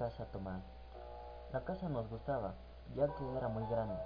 Casa 0.00 0.24
tomada. 0.32 0.62
La 1.52 1.60
casa 1.60 1.86
nos 1.90 2.08
gustaba, 2.08 2.54
ya 2.96 3.06
que 3.06 3.36
era 3.36 3.48
muy 3.48 3.66
grande, 3.66 4.00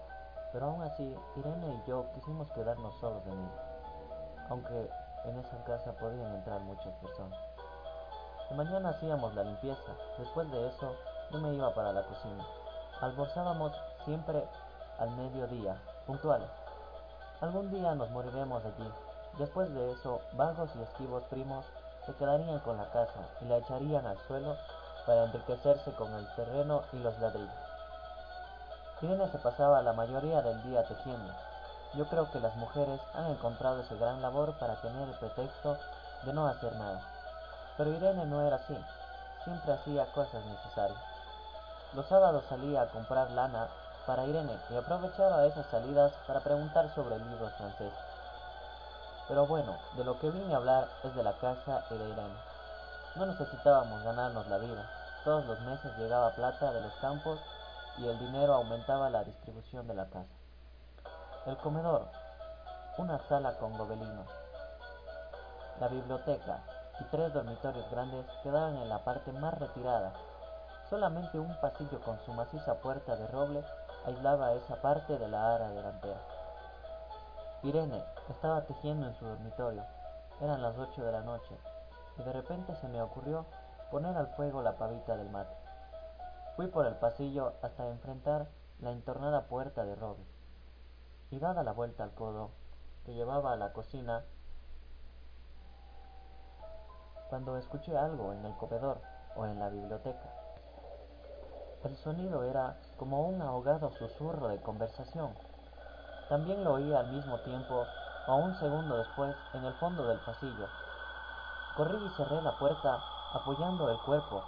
pero 0.52 0.66
aún 0.66 0.82
así 0.82 1.04
Irene 1.36 1.68
y 1.72 1.88
yo 1.88 2.10
quisimos 2.14 2.50
quedarnos 2.50 2.98
solos 2.98 3.22
en 3.26 3.38
ella, 3.38 4.46
aunque 4.50 4.90
en 5.24 5.38
esa 5.38 5.62
casa 5.62 5.92
podían 5.92 6.34
entrar 6.34 6.60
muchas 6.62 6.92
personas. 6.96 7.38
De 8.50 8.56
mañana 8.56 8.88
hacíamos 8.88 9.36
la 9.36 9.44
limpieza, 9.44 9.92
después 10.18 10.50
de 10.50 10.66
eso 10.66 10.96
yo 11.30 11.38
me 11.38 11.54
iba 11.54 11.72
para 11.72 11.92
la 11.92 12.04
cocina. 12.04 12.44
Almorzábamos 13.00 13.72
siempre 14.04 14.42
al 14.98 15.12
mediodía, 15.12 15.80
puntuales. 16.08 16.50
Algún 17.40 17.70
día 17.70 17.94
nos 17.94 18.10
moriremos 18.10 18.64
allí. 18.64 18.92
Después 19.38 19.72
de 19.72 19.92
eso, 19.92 20.20
vagos 20.32 20.74
y 20.74 20.82
esquivos 20.82 21.22
primos 21.30 21.64
se 22.04 22.12
quedarían 22.14 22.58
con 22.60 22.78
la 22.78 22.90
casa 22.90 23.28
y 23.40 23.44
la 23.44 23.58
echarían 23.58 24.06
al 24.06 24.18
suelo 24.26 24.56
para 25.06 25.24
enriquecerse 25.24 25.92
con 25.92 26.12
el 26.14 26.26
terreno 26.34 26.82
y 26.92 26.98
los 26.98 27.18
ladrillos. 27.18 27.50
Irene 29.04 29.28
se 29.28 29.38
pasaba 29.38 29.82
la 29.82 29.92
mayoría 29.92 30.40
del 30.40 30.62
día 30.62 30.82
tejiendo. 30.84 31.32
Yo 31.92 32.06
creo 32.06 32.30
que 32.30 32.40
las 32.40 32.56
mujeres 32.56 33.00
han 33.12 33.26
encontrado 33.26 33.80
ese 33.80 33.96
gran 33.96 34.22
labor 34.22 34.54
para 34.54 34.80
tener 34.80 35.08
el 35.08 35.14
pretexto 35.16 35.76
de 36.22 36.32
no 36.32 36.46
hacer 36.46 36.74
nada. 36.76 37.00
Pero 37.76 37.92
Irene 37.92 38.24
no 38.24 38.40
era 38.46 38.56
así, 38.56 38.76
siempre 39.44 39.74
hacía 39.74 40.06
cosas 40.12 40.44
necesarias. 40.46 40.98
Los 41.92 42.06
sábados 42.06 42.44
salía 42.48 42.82
a 42.82 42.88
comprar 42.88 43.30
lana 43.32 43.68
para 44.06 44.24
Irene 44.24 44.56
y 44.70 44.76
aprovechaba 44.76 45.44
esas 45.46 45.66
salidas 45.66 46.12
para 46.26 46.40
preguntar 46.40 46.92
sobre 46.94 47.18
libros 47.18 47.52
franceses. 47.58 47.92
Pero 49.28 49.46
bueno, 49.46 49.76
de 49.96 50.04
lo 50.04 50.18
que 50.18 50.30
vine 50.30 50.54
a 50.54 50.56
hablar 50.56 50.88
es 51.02 51.14
de 51.14 51.22
la 51.22 51.32
casa 51.34 51.84
y 51.90 51.94
de 51.94 52.08
Irene. 52.08 52.54
No 53.16 53.26
necesitábamos 53.26 54.02
ganarnos 54.02 54.44
la 54.48 54.58
vida. 54.58 54.90
Todos 55.22 55.46
los 55.46 55.60
meses 55.60 55.96
llegaba 55.98 56.34
plata 56.34 56.72
de 56.72 56.80
los 56.80 56.92
campos 56.96 57.38
y 57.96 58.08
el 58.08 58.18
dinero 58.18 58.54
aumentaba 58.54 59.08
la 59.08 59.22
distribución 59.22 59.86
de 59.86 59.94
la 59.94 60.06
casa. 60.06 60.34
El 61.46 61.56
comedor, 61.58 62.08
una 62.98 63.20
sala 63.28 63.56
con 63.58 63.78
gobelinos, 63.78 64.26
la 65.78 65.86
biblioteca 65.86 66.64
y 66.98 67.04
tres 67.04 67.32
dormitorios 67.32 67.88
grandes 67.88 68.26
quedaban 68.42 68.78
en 68.78 68.88
la 68.88 69.04
parte 69.04 69.30
más 69.30 69.56
retirada. 69.60 70.12
Solamente 70.90 71.38
un 71.38 71.54
pasillo 71.60 72.00
con 72.00 72.18
su 72.26 72.32
maciza 72.32 72.74
puerta 72.80 73.14
de 73.14 73.28
roble 73.28 73.64
aislaba 74.06 74.54
esa 74.54 74.82
parte 74.82 75.18
de 75.18 75.28
la 75.28 75.54
ara 75.54 75.68
delantera. 75.68 76.20
Irene 77.62 78.04
estaba 78.28 78.62
tejiendo 78.62 79.06
en 79.06 79.14
su 79.14 79.24
dormitorio. 79.24 79.84
Eran 80.40 80.60
las 80.62 80.76
ocho 80.76 81.04
de 81.04 81.12
la 81.12 81.20
noche 81.20 81.56
y 82.18 82.22
de 82.22 82.32
repente 82.32 82.74
se 82.76 82.88
me 82.88 83.02
ocurrió 83.02 83.46
poner 83.90 84.16
al 84.16 84.28
fuego 84.28 84.62
la 84.62 84.76
pavita 84.76 85.16
del 85.16 85.30
mate. 85.30 85.54
Fui 86.56 86.68
por 86.68 86.86
el 86.86 86.94
pasillo 86.96 87.54
hasta 87.62 87.88
enfrentar 87.88 88.48
la 88.80 88.92
entornada 88.92 89.42
puerta 89.46 89.84
de 89.84 89.94
roble 89.96 90.24
y 91.30 91.38
dada 91.38 91.62
la 91.62 91.72
vuelta 91.72 92.04
al 92.04 92.12
codo 92.12 92.50
que 93.04 93.14
llevaba 93.14 93.52
a 93.52 93.56
la 93.56 93.72
cocina, 93.72 94.24
cuando 97.28 97.56
escuché 97.56 97.96
algo 97.96 98.32
en 98.32 98.44
el 98.44 98.54
comedor 98.56 99.00
o 99.36 99.44
en 99.44 99.58
la 99.58 99.68
biblioteca. 99.68 100.32
El 101.84 101.96
sonido 101.96 102.44
era 102.44 102.78
como 102.96 103.26
un 103.26 103.42
ahogado 103.42 103.90
susurro 103.90 104.48
de 104.48 104.60
conversación. 104.62 105.34
También 106.28 106.64
lo 106.64 106.74
oí 106.74 106.94
al 106.94 107.12
mismo 107.12 107.38
tiempo 107.40 107.84
o 108.26 108.36
un 108.36 108.54
segundo 108.54 108.96
después 108.96 109.34
en 109.52 109.64
el 109.64 109.74
fondo 109.74 110.06
del 110.06 110.18
pasillo. 110.20 110.66
Corrí 111.76 112.06
y 112.06 112.08
cerré 112.10 112.40
la 112.40 112.56
puerta 112.56 113.02
apoyando 113.32 113.90
el 113.90 113.98
cuerpo. 114.02 114.44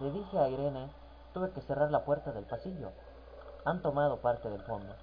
Le 0.00 0.10
dije 0.10 0.38
a 0.38 0.48
Irene, 0.48 0.90
tuve 1.34 1.50
que 1.50 1.60
cerrar 1.60 1.90
la 1.90 2.04
puerta 2.06 2.32
del 2.32 2.46
pasillo. 2.46 2.92
Han 3.66 3.82
tomado 3.82 4.22
parte 4.22 4.48
del 4.48 4.62
fondo. 4.62 4.94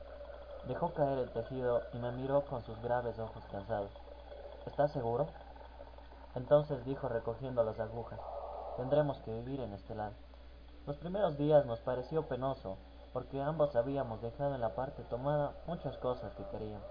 Dejó 0.67 0.93
caer 0.93 1.19
el 1.19 1.29
tejido 1.29 1.81
y 1.93 1.97
me 1.97 2.11
miró 2.11 2.45
con 2.45 2.63
sus 2.63 2.81
graves 2.81 3.19
ojos 3.19 3.43
cansados. 3.51 3.91
¿Estás 4.65 4.91
seguro? 4.93 5.27
Entonces 6.33 6.83
dijo 6.85 7.07
recogiendo 7.07 7.63
las 7.63 7.79
agujas, 7.79 8.19
tendremos 8.77 9.19
que 9.19 9.31
vivir 9.31 9.59
en 9.59 9.73
este 9.73 9.93
lado. 9.93 10.13
Los 10.87 10.97
primeros 10.97 11.37
días 11.37 11.67
nos 11.67 11.81
pareció 11.81 12.27
penoso, 12.27 12.77
porque 13.13 13.39
ambos 13.39 13.75
habíamos 13.75 14.21
dejado 14.23 14.55
en 14.55 14.61
la 14.61 14.73
parte 14.73 15.03
tomada 15.03 15.53
muchas 15.67 15.97
cosas 15.97 16.33
que 16.33 16.47
queríamos. 16.47 16.87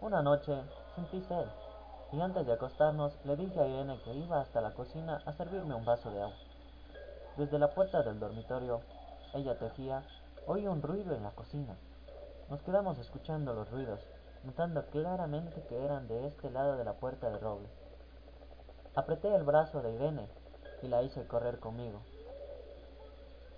Una 0.00 0.22
noche 0.22 0.62
sentí 0.94 1.20
sed, 1.22 1.46
y 2.12 2.20
antes 2.20 2.46
de 2.46 2.52
acostarnos 2.52 3.18
le 3.24 3.36
dije 3.36 3.60
a 3.60 3.66
Irene 3.66 4.00
que 4.02 4.14
iba 4.14 4.40
hasta 4.40 4.60
la 4.60 4.72
cocina 4.72 5.22
a 5.26 5.32
servirme 5.32 5.74
un 5.74 5.84
vaso 5.84 6.10
de 6.10 6.22
agua. 6.22 6.36
Desde 7.36 7.58
la 7.58 7.74
puerta 7.74 8.02
del 8.02 8.18
dormitorio, 8.18 8.80
ella 9.34 9.58
tejía, 9.58 10.02
oí 10.46 10.66
un 10.66 10.82
ruido 10.82 11.14
en 11.14 11.22
la 11.22 11.32
cocina. 11.32 11.76
Nos 12.48 12.62
quedamos 12.62 12.98
escuchando 12.98 13.52
los 13.52 13.70
ruidos, 13.70 14.00
notando 14.42 14.86
claramente 14.86 15.62
que 15.68 15.84
eran 15.84 16.08
de 16.08 16.26
este 16.26 16.50
lado 16.50 16.76
de 16.76 16.84
la 16.84 16.94
puerta 16.94 17.28
de 17.28 17.38
roble. 17.38 17.68
Apreté 18.94 19.34
el 19.34 19.44
brazo 19.44 19.82
de 19.82 19.92
Irene 19.92 20.28
y 20.82 20.88
la 20.88 21.02
hice 21.02 21.26
correr 21.26 21.60
conmigo. 21.60 22.00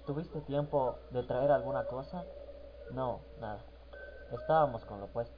¿Tuviste 0.06 0.41
tiempo 0.41 0.97
de 1.10 1.22
traer 1.22 1.53
alguna 1.53 1.84
cosa? 1.84 2.25
No, 2.91 3.21
nada. 3.41 3.60
Estábamos 4.33 4.84
con 4.84 5.00
lo 5.00 5.06
puesto. 5.06 5.37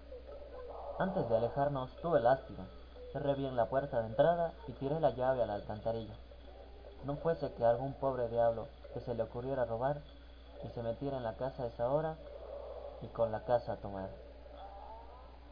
Antes 0.98 1.28
de 1.28 1.36
alejarnos 1.36 1.94
tuve 1.96 2.20
lástima. 2.20 2.66
Cerré 3.12 3.34
bien 3.34 3.56
la 3.56 3.66
puerta 3.66 4.00
de 4.00 4.06
entrada 4.06 4.52
y 4.66 4.72
tiré 4.72 4.98
la 4.98 5.10
llave 5.10 5.42
a 5.42 5.46
la 5.46 5.54
alcantarilla. 5.54 6.14
No 7.04 7.16
fuese 7.16 7.52
que 7.52 7.64
algún 7.64 7.92
pobre 7.92 8.28
diablo 8.28 8.68
que 8.94 9.00
se 9.00 9.14
le 9.14 9.22
ocurriera 9.22 9.66
robar 9.66 10.00
y 10.64 10.68
se 10.68 10.82
metiera 10.82 11.18
en 11.18 11.24
la 11.24 11.34
casa 11.34 11.64
a 11.64 11.66
esa 11.66 11.90
hora 11.90 12.16
y 13.02 13.08
con 13.08 13.30
la 13.30 13.44
casa 13.44 13.76
tomada. 13.76 14.08